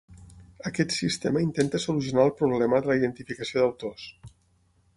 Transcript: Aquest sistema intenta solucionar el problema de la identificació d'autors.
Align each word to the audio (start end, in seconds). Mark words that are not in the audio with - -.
Aquest 0.69 0.93
sistema 0.99 1.43
intenta 1.43 1.81
solucionar 1.83 2.25
el 2.29 2.33
problema 2.39 2.79
de 2.81 2.91
la 2.93 2.95
identificació 3.01 3.61
d'autors. 3.65 4.09